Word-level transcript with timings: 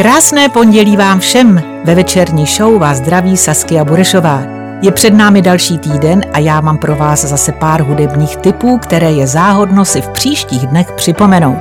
Krásné 0.00 0.48
pondělí 0.48 0.96
vám 0.96 1.20
všem. 1.20 1.62
Ve 1.84 1.94
večerní 1.94 2.46
show 2.46 2.78
vás 2.78 2.96
zdraví 2.96 3.36
Saskia 3.36 3.84
Burešová. 3.84 4.42
Je 4.82 4.92
před 4.92 5.14
námi 5.14 5.42
další 5.42 5.78
týden 5.78 6.22
a 6.32 6.38
já 6.38 6.60
mám 6.60 6.78
pro 6.78 6.96
vás 6.96 7.24
zase 7.24 7.52
pár 7.52 7.82
hudebních 7.82 8.36
typů, 8.36 8.78
které 8.78 9.12
je 9.12 9.26
záhodno 9.26 9.84
si 9.84 10.00
v 10.00 10.08
příštích 10.08 10.66
dnech 10.66 10.92
připomenout. 10.92 11.58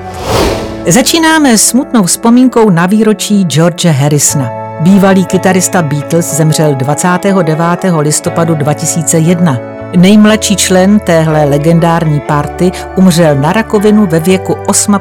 Začínáme 0.88 1.58
smutnou 1.58 2.04
vzpomínkou 2.04 2.70
na 2.70 2.86
výročí 2.86 3.44
George 3.44 3.86
Harrisona. 3.86 4.50
Bývalý 4.80 5.26
kytarista 5.26 5.82
Beatles 5.82 6.36
zemřel 6.36 6.76
29. 6.76 7.94
listopadu 8.00 8.56
2001. 8.56 9.60
Nejmladší 9.98 10.56
člen 10.56 11.00
téhle 11.00 11.46
legendární 11.46 12.20
party 12.20 12.72
umřel 12.96 13.36
na 13.36 13.54
rakovinu 13.54 14.06
ve 14.06 14.20
věku 14.20 14.56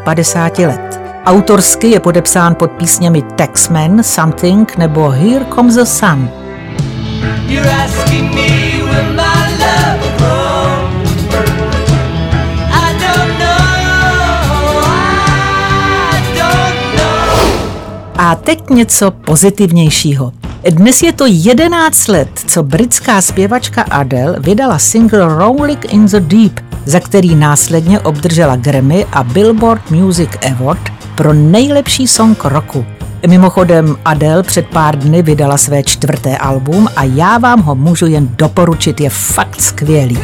58 0.04 0.66
let. 0.66 1.07
Autorsky 1.28 1.88
je 1.88 2.00
podepsán 2.00 2.54
pod 2.54 2.70
písněmi 2.70 3.22
Taxman, 3.22 4.02
Something 4.02 4.76
nebo 4.76 5.08
Here 5.08 5.44
Comes 5.54 5.74
the 5.74 5.84
Sun. 5.84 6.30
You're 7.46 7.70
asking 7.84 8.34
me 8.34 8.82
where 8.84 9.12
my 9.12 9.54
love 9.58 9.98
A 18.18 18.34
teď 18.34 18.70
něco 18.70 19.10
pozitivnějšího. 19.10 20.32
Dnes 20.70 21.02
je 21.02 21.12
to 21.12 21.24
11 21.26 22.08
let, 22.08 22.30
co 22.46 22.62
britská 22.62 23.20
zpěvačka 23.20 23.82
Adele 23.82 24.40
vydala 24.40 24.78
single 24.78 25.38
Rolling 25.38 25.92
in 25.92 26.06
the 26.06 26.20
Deep, 26.20 26.60
za 26.84 27.00
který 27.00 27.34
následně 27.34 28.00
obdržela 28.00 28.56
Grammy 28.56 29.06
a 29.12 29.22
Billboard 29.22 29.90
Music 29.90 30.30
Award 30.50 30.97
pro 31.18 31.32
nejlepší 31.32 32.06
song 32.06 32.44
roku. 32.44 32.86
Mimochodem 33.28 33.96
Adele 34.04 34.42
před 34.42 34.66
pár 34.66 34.98
dny 34.98 35.22
vydala 35.22 35.58
své 35.58 35.82
čtvrté 35.82 36.38
album 36.38 36.88
a 36.96 37.04
já 37.04 37.38
vám 37.38 37.60
ho 37.60 37.74
můžu 37.74 38.06
jen 38.06 38.28
doporučit, 38.36 39.00
je 39.00 39.10
fakt 39.10 39.60
skvělý. 39.60 40.18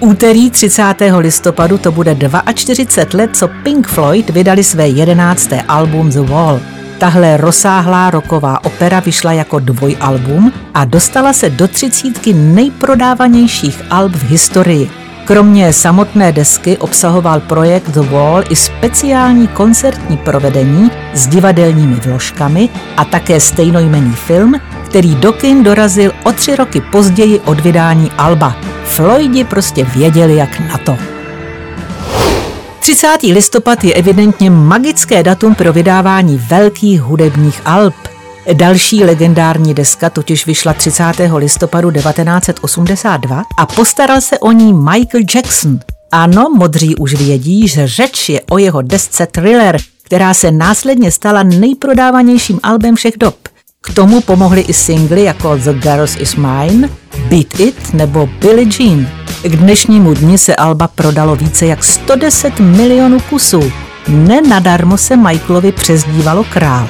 úterý 0.00 0.50
30. 0.50 0.82
listopadu 1.18 1.78
to 1.78 1.92
bude 1.92 2.16
42 2.54 3.18
let, 3.18 3.36
co 3.36 3.48
Pink 3.48 3.88
Floyd 3.88 4.30
vydali 4.30 4.64
své 4.64 4.88
jedenácté 4.88 5.62
album 5.62 6.10
The 6.10 6.20
Wall. 6.20 6.60
Tahle 6.98 7.36
rozsáhlá 7.36 8.10
roková 8.10 8.64
opera 8.64 9.00
vyšla 9.00 9.32
jako 9.32 9.58
dvojalbum 9.58 10.52
a 10.74 10.84
dostala 10.84 11.32
se 11.32 11.50
do 11.50 11.68
třicítky 11.68 12.34
nejprodávanějších 12.34 13.82
alb 13.90 14.12
v 14.12 14.30
historii. 14.30 14.90
Kromě 15.24 15.72
samotné 15.72 16.32
desky 16.32 16.78
obsahoval 16.78 17.40
projekt 17.40 17.88
The 17.88 18.00
Wall 18.00 18.44
i 18.50 18.56
speciální 18.56 19.48
koncertní 19.48 20.16
provedení 20.16 20.90
s 21.14 21.26
divadelními 21.26 21.94
vložkami 21.94 22.68
a 22.96 23.04
také 23.04 23.40
stejnojmený 23.40 24.12
film, 24.12 24.54
který 24.84 25.14
do 25.14 25.32
kin 25.32 25.62
dorazil 25.62 26.12
o 26.24 26.32
tři 26.32 26.56
roky 26.56 26.80
později 26.80 27.40
od 27.40 27.60
vydání 27.60 28.10
Alba. 28.18 28.56
Floydi 28.84 29.44
prostě 29.44 29.84
věděli, 29.84 30.36
jak 30.36 30.60
na 30.60 30.78
to. 30.78 31.17
30. 32.88 33.18
listopad 33.22 33.84
je 33.84 33.94
evidentně 33.94 34.50
magické 34.50 35.22
datum 35.22 35.54
pro 35.54 35.72
vydávání 35.72 36.40
velkých 36.48 37.00
hudebních 37.00 37.60
alb. 37.64 37.94
Další 38.52 39.04
legendární 39.04 39.74
deska 39.74 40.10
totiž 40.10 40.46
vyšla 40.46 40.72
30. 40.72 41.04
listopadu 41.36 41.90
1982 41.90 43.42
a 43.58 43.66
postaral 43.66 44.20
se 44.20 44.38
o 44.38 44.52
ní 44.52 44.72
Michael 44.72 45.24
Jackson. 45.34 45.78
Ano, 46.12 46.46
modří 46.56 46.96
už 46.96 47.14
vědí, 47.14 47.68
že 47.68 47.86
řeč 47.86 48.28
je 48.28 48.40
o 48.50 48.58
jeho 48.58 48.82
desce 48.82 49.26
Thriller, 49.26 49.78
která 50.02 50.34
se 50.34 50.50
následně 50.50 51.10
stala 51.10 51.42
nejprodávanějším 51.42 52.60
albem 52.62 52.96
všech 52.96 53.14
dob. 53.16 53.36
K 53.80 53.94
tomu 53.94 54.20
pomohly 54.20 54.60
i 54.60 54.72
singly 54.72 55.24
jako 55.24 55.56
The 55.56 55.72
Girls 55.72 56.16
Is 56.16 56.36
Mine, 56.36 56.88
Beat 57.28 57.60
It 57.60 57.94
nebo 57.94 58.28
Billie 58.40 58.68
Jean. 58.78 59.17
K 59.42 59.56
dnešnímu 59.56 60.14
dni 60.14 60.38
se 60.38 60.56
Alba 60.56 60.88
prodalo 60.88 61.36
více 61.36 61.66
jak 61.66 61.84
110 61.84 62.60
milionů 62.60 63.20
kusů. 63.20 63.72
Nenadarmo 64.08 64.98
se 64.98 65.16
Michaelovi 65.16 65.72
přezdívalo 65.72 66.44
král. 66.44 66.88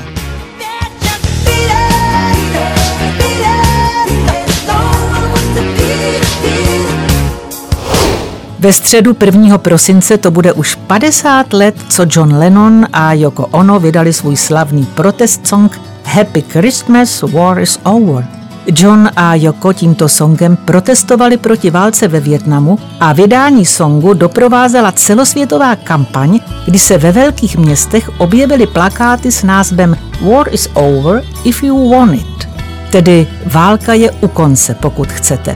Ve 8.58 8.72
středu 8.72 9.16
1. 9.24 9.58
prosince 9.58 10.18
to 10.18 10.30
bude 10.30 10.52
už 10.52 10.74
50 10.74 11.52
let, 11.52 11.74
co 11.88 12.06
John 12.10 12.34
Lennon 12.34 12.86
a 12.92 13.12
Yoko 13.12 13.46
Ono 13.46 13.80
vydali 13.80 14.12
svůj 14.12 14.36
slavný 14.36 14.86
protest 14.86 15.46
song 15.46 15.80
Happy 16.04 16.42
Christmas, 16.42 17.22
War 17.22 17.58
is 17.58 17.80
Over. 17.82 18.37
John 18.72 19.10
a 19.16 19.34
Yoko 19.34 19.72
tímto 19.72 20.08
songem 20.08 20.56
protestovali 20.56 21.36
proti 21.36 21.70
válce 21.70 22.08
ve 22.08 22.20
Větnamu 22.20 22.78
a 23.00 23.12
vydání 23.12 23.66
songu 23.66 24.14
doprovázela 24.14 24.92
celosvětová 24.92 25.76
kampaň, 25.76 26.40
kdy 26.66 26.78
se 26.78 26.98
ve 26.98 27.12
velkých 27.12 27.56
městech 27.56 28.10
objevily 28.18 28.66
plakáty 28.66 29.32
s 29.32 29.42
názvem 29.42 29.96
War 30.20 30.54
is 30.54 30.68
over 30.74 31.22
if 31.44 31.62
you 31.62 31.90
want 31.90 32.14
it. 32.14 32.48
Tedy 32.90 33.26
válka 33.46 33.94
je 33.94 34.10
u 34.10 34.28
konce, 34.28 34.74
pokud 34.74 35.12
chcete. 35.12 35.54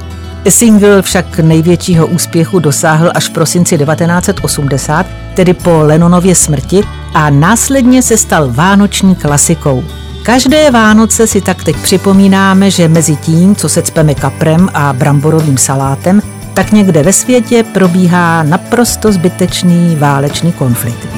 Single 0.49 1.03
však 1.03 1.39
největšího 1.39 2.07
úspěchu 2.07 2.59
dosáhl 2.59 3.11
až 3.15 3.29
v 3.29 3.33
prosinci 3.33 3.79
1980, 3.79 5.07
tedy 5.35 5.55
po 5.55 5.79
Lennonově 5.79 6.35
smrti, 6.35 6.83
a 7.15 7.31
následně 7.31 8.03
se 8.03 8.17
stal 8.17 8.53
vánoční 8.53 9.15
klasikou. 9.15 9.85
Každé 10.23 10.71
Vánoce 10.71 11.27
si 11.27 11.41
tak 11.41 11.65
teď 11.65 11.77
připomínáme, 11.77 12.71
že 12.71 12.89
mezi 12.89 13.17
tím, 13.17 13.57
co 13.57 13.69
se 13.69 13.83
cpeme 13.83 14.15
kaprem 14.15 14.69
a 14.75 14.93
bramborovým 14.93 15.59
salátem, 15.59 16.23
tak 16.55 16.73
někde 16.73 17.03
ve 17.03 17.13
světě 17.13 17.63
probíhá 17.63 18.43
naprosto 18.43 19.13
zbytečný 19.13 19.97
válečný 19.97 20.53
konflikt. 20.53 21.09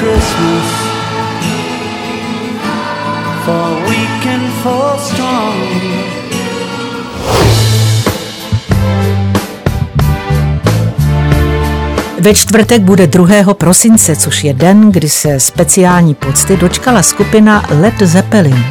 Christmas, 0.00 0.68
for 3.44 3.68
we 3.88 4.00
can 4.22 4.50
fall 4.62 4.98
strong. 4.98 6.19
Ve 12.20 12.34
čtvrtek 12.34 12.82
bude 12.82 13.06
2. 13.06 13.54
prosince, 13.54 14.16
což 14.16 14.44
je 14.44 14.52
den, 14.52 14.92
kdy 14.92 15.08
se 15.08 15.40
speciální 15.40 16.14
pocty 16.14 16.56
dočkala 16.56 17.02
skupina 17.02 17.64
Led 17.80 17.98
Zeppelin. 18.02 18.64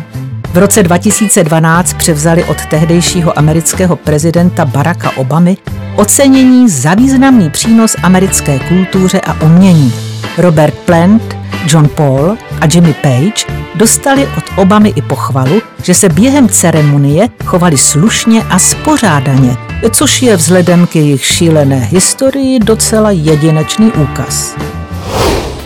V 0.53 0.57
roce 0.57 0.83
2012 0.83 1.93
převzali 1.93 2.43
od 2.43 2.65
tehdejšího 2.65 3.39
amerického 3.39 3.95
prezidenta 3.95 4.65
Baracka 4.65 5.17
Obamy 5.17 5.57
ocenění 5.95 6.69
za 6.69 6.93
významný 6.93 7.49
přínos 7.49 7.95
americké 8.03 8.59
kultuře 8.59 9.21
a 9.21 9.41
umění. 9.41 9.93
Robert 10.37 10.73
Plant, 10.73 11.37
John 11.67 11.87
Paul 11.87 12.37
a 12.61 12.65
Jimmy 12.73 12.93
Page 12.93 13.58
dostali 13.75 14.27
od 14.37 14.43
Obamy 14.55 14.89
i 14.89 15.01
pochvalu, 15.01 15.61
že 15.83 15.93
se 15.93 16.09
během 16.09 16.49
ceremonie 16.49 17.29
chovali 17.45 17.77
slušně 17.77 18.43
a 18.43 18.59
spořádaně, 18.59 19.57
což 19.91 20.21
je 20.21 20.37
vzhledem 20.37 20.87
k 20.87 20.95
jejich 20.95 21.25
šílené 21.25 21.75
historii 21.75 22.59
docela 22.59 23.11
jedinečný 23.11 23.91
úkaz. 23.91 24.55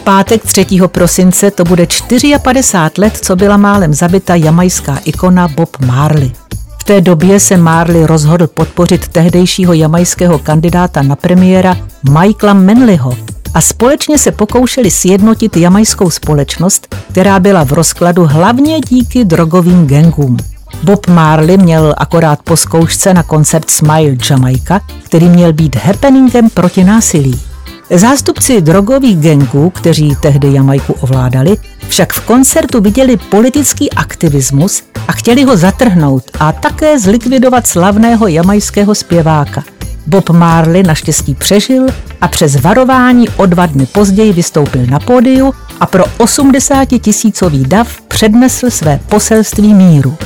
Pátek 0.03 0.43
3. 0.43 0.65
prosince 0.87 1.51
to 1.51 1.63
bude 1.63 1.87
54 2.43 3.01
let, 3.01 3.17
co 3.21 3.35
byla 3.35 3.57
málem 3.57 3.93
zabita 3.93 4.35
jamajská 4.35 4.99
ikona 5.05 5.47
Bob 5.47 5.77
Marley. 5.79 6.31
V 6.79 6.83
té 6.83 7.01
době 7.01 7.39
se 7.39 7.57
Marley 7.57 8.05
rozhodl 8.05 8.47
podpořit 8.47 9.07
tehdejšího 9.07 9.73
jamajského 9.73 10.39
kandidáta 10.39 11.01
na 11.01 11.15
premiéra 11.15 11.77
Michaela 12.09 12.53
Manleyho 12.53 13.32
a 13.53 13.61
společně 13.61 14.17
se 14.17 14.31
pokoušeli 14.31 14.91
sjednotit 14.91 15.57
jamajskou 15.57 16.09
společnost, 16.09 16.95
která 17.11 17.39
byla 17.39 17.63
v 17.63 17.71
rozkladu 17.71 18.25
hlavně 18.25 18.79
díky 18.79 19.25
drogovým 19.25 19.87
gangům. 19.87 20.37
Bob 20.83 21.07
Marley 21.07 21.57
měl 21.57 21.95
akorát 21.97 22.39
po 22.43 22.57
zkoušce 22.57 23.13
na 23.13 23.23
koncert 23.23 23.69
Smile 23.69 24.15
Jamaica, 24.29 24.81
který 25.03 25.29
měl 25.29 25.53
být 25.53 25.75
happeningem 25.75 26.49
proti 26.49 26.83
násilí. 26.83 27.41
Zástupci 27.89 28.61
drogových 28.61 29.17
gangů, 29.17 29.69
kteří 29.69 30.15
tehdy 30.21 30.53
Jamajku 30.53 30.93
ovládali, 30.93 31.57
však 31.87 32.13
v 32.13 32.19
koncertu 32.19 32.81
viděli 32.81 33.17
politický 33.17 33.91
aktivismus 33.93 34.83
a 35.07 35.11
chtěli 35.11 35.43
ho 35.43 35.57
zatrhnout 35.57 36.23
a 36.39 36.51
také 36.51 36.99
zlikvidovat 36.99 37.67
slavného 37.67 38.27
jamajského 38.27 38.95
zpěváka. 38.95 39.63
Bob 40.07 40.29
Marley 40.29 40.83
naštěstí 40.83 41.35
přežil 41.35 41.85
a 42.21 42.27
přes 42.27 42.61
varování 42.61 43.29
o 43.29 43.45
dva 43.45 43.65
dny 43.65 43.85
později 43.85 44.33
vystoupil 44.33 44.85
na 44.85 44.99
pódiu 44.99 45.53
a 45.79 45.85
pro 45.85 46.03
80 46.17 46.85
tisícový 46.85 47.63
dav 47.67 48.01
přednesl 48.01 48.69
své 48.69 48.99
poselství 49.09 49.73
míru. 49.73 50.17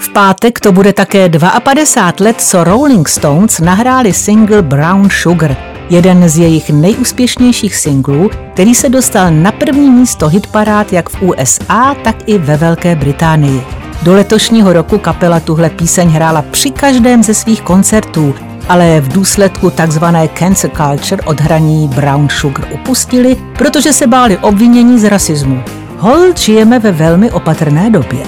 V 0.00 0.12
pátek 0.12 0.60
to 0.60 0.72
bude 0.72 0.92
také 0.92 1.30
52 1.64 2.24
let, 2.26 2.40
co 2.40 2.64
Rolling 2.64 3.08
Stones 3.08 3.60
nahráli 3.60 4.12
single 4.12 4.62
Brown 4.62 5.08
Sugar, 5.10 5.56
jeden 5.90 6.28
z 6.28 6.38
jejich 6.38 6.70
nejúspěšnějších 6.70 7.76
singlů, 7.76 8.30
který 8.52 8.74
se 8.74 8.88
dostal 8.88 9.30
na 9.30 9.52
první 9.52 9.90
místo 9.90 10.28
hitparád 10.28 10.92
jak 10.92 11.08
v 11.08 11.22
USA, 11.22 11.94
tak 12.04 12.16
i 12.26 12.38
ve 12.38 12.56
Velké 12.56 12.96
Británii. 12.96 13.85
Do 14.02 14.14
letošního 14.14 14.72
roku 14.72 14.98
kapela 14.98 15.40
tuhle 15.40 15.70
píseň 15.70 16.08
hrála 16.08 16.42
při 16.50 16.70
každém 16.70 17.22
ze 17.22 17.34
svých 17.34 17.62
koncertů, 17.62 18.34
ale 18.68 19.00
v 19.00 19.12
důsledku 19.12 19.70
takzvané 19.70 20.28
cancel 20.28 20.70
culture 20.70 21.22
od 21.22 21.40
hraní 21.40 21.88
Brown 21.88 22.28
Sugar 22.28 22.68
upustili, 22.74 23.36
protože 23.58 23.92
se 23.92 24.06
báli 24.06 24.38
obvinění 24.38 24.98
z 24.98 25.04
rasismu. 25.04 25.62
Hold 25.98 26.38
žijeme 26.38 26.78
ve 26.78 26.92
velmi 26.92 27.30
opatrné 27.30 27.90
době. 27.90 28.20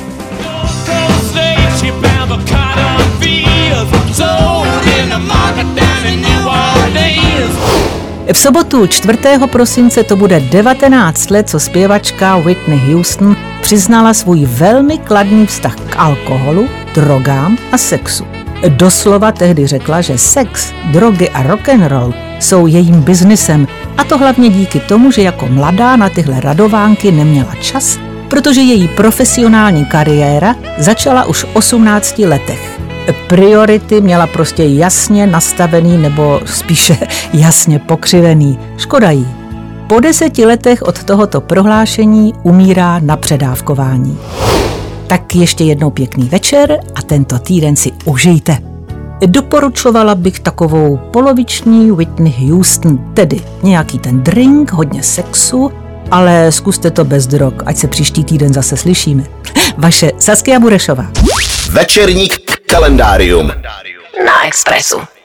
V 8.32 8.38
sobotu 8.38 8.87
4. 8.87 9.19
prosince 9.53 10.05
to 10.05 10.17
bude 10.17 10.41
19 10.41 11.31
let, 11.31 11.49
co 11.49 11.61
zpěvačka 11.61 12.37
Whitney 12.37 12.79
Houston 12.79 13.37
přiznala 13.61 14.15
svůj 14.15 14.47
velmi 14.47 14.99
kladný 14.99 15.47
vztah 15.47 15.75
k 15.75 15.97
alkoholu, 15.97 16.69
drogám 16.95 17.59
a 17.73 17.79
sexu. 17.79 18.27
Doslova 18.69 19.33
tehdy 19.33 19.67
řekla, 19.67 20.01
že 20.01 20.19
sex, 20.19 20.73
drogy 20.93 21.31
a 21.31 21.43
rock 21.43 21.69
and 21.69 21.89
roll 21.89 22.15
jsou 22.41 22.67
jejím 22.67 23.01
biznesem 23.01 23.67
a 23.97 24.05
to 24.05 24.19
hlavně 24.19 24.51
díky 24.51 24.81
tomu, 24.81 25.11
že 25.11 25.23
jako 25.23 25.47
mladá 25.47 25.97
na 25.97 26.09
tyhle 26.09 26.41
radovánky 26.41 27.13
neměla 27.13 27.55
čas, 27.61 27.99
protože 28.29 28.61
její 28.61 28.89
profesionální 28.89 29.85
kariéra 29.85 30.57
začala 30.79 31.25
už 31.25 31.45
v 31.45 31.57
18 31.57 32.19
letech. 32.19 32.81
Priority 33.27 34.01
měla 34.01 34.27
prostě 34.27 34.65
jasně 34.65 35.27
nastavený 35.27 35.99
nebo 35.99 36.41
spíše 36.45 36.97
jasně 37.33 37.79
pokřivený. 37.79 38.59
Škoda 38.77 39.11
jí. 39.11 39.38
Po 39.88 40.00
deseti 40.00 40.46
letech 40.46 40.82
od 40.82 41.05
tohoto 41.05 41.40
prohlášení 41.40 42.35
umírá 42.43 42.99
na 42.99 43.17
předávkování. 43.17 44.19
Tak 45.06 45.35
ještě 45.35 45.64
jednou 45.64 45.90
pěkný 45.90 46.29
večer 46.29 46.81
a 46.94 47.02
tento 47.02 47.38
týden 47.38 47.76
si 47.76 47.93
užijte. 48.05 48.58
Doporučovala 49.26 50.14
bych 50.14 50.40
takovou 50.40 50.96
poloviční 50.96 51.90
Whitney 51.90 52.32
Houston, 52.32 52.99
tedy 53.14 53.40
nějaký 53.62 53.99
ten 53.99 54.23
drink, 54.23 54.73
hodně 54.73 55.02
sexu, 55.02 55.73
ale 56.11 56.52
zkuste 56.52 56.90
to 56.90 57.05
bez 57.05 57.26
drog, 57.26 57.55
ať 57.67 57.76
se 57.76 57.88
příští 57.88 58.25
týden 58.25 58.52
zase 58.52 58.76
slyšíme. 58.76 59.25
Vaše 59.76 60.11
Saskia 60.19 60.61
Burešová. 60.61 61.06
Večerník 61.70 62.61
kalendárium 62.67 63.46
na 64.26 64.46
Expressu. 64.46 65.18